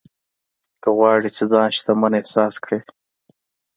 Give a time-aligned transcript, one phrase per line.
[0.81, 2.79] که غواړې چې ځان شتمن احساس کړې.